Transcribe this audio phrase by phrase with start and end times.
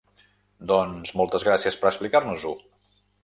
[0.71, 2.57] Doncs moltes gràcies per explicar-nos-ho.